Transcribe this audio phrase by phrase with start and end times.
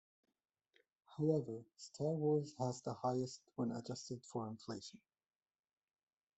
[1.15, 4.99] However, "Star Wars" has the highest when adjusted for inflation.